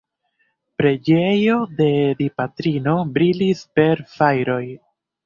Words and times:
Preĝejo 0.81 1.57
de 1.81 1.87
Dipatrino 2.21 2.97
brilis 3.19 3.63
per 3.77 4.03
fajroj. 4.15 4.63